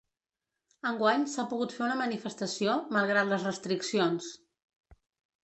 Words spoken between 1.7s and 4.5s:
fer una manifestació, malgrat les restriccions.